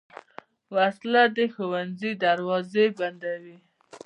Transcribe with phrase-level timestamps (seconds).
[0.75, 3.57] وسله د ښوونځي دروازې بندوي